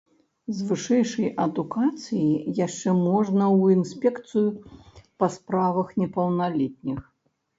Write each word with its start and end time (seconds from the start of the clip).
З 0.59 0.63
вышэйшай 0.67 1.27
адукацыяй 1.43 2.55
яшчэ 2.67 2.95
можна 3.09 3.43
ў 3.57 3.63
інспекцыю 3.79 4.49
па 5.21 5.31
справах 5.35 5.87
непаўналетніх. 6.05 6.99